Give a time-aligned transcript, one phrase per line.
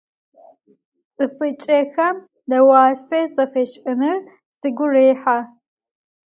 [1.15, 2.17] Цӏыфыкӏэхэм
[2.49, 4.17] нэӏуасэ зэфэшӏыныр
[4.59, 5.37] сыгу рехьэ.